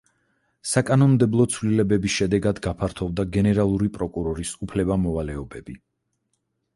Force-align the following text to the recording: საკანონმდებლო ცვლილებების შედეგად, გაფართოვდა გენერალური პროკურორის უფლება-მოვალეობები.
საკანონმდებლო 0.67 1.43
ცვლილებების 1.55 2.15
შედეგად, 2.21 2.61
გაფართოვდა 2.67 3.25
გენერალური 3.35 3.91
პროკურორის 3.99 4.55
უფლება-მოვალეობები. 4.67 5.77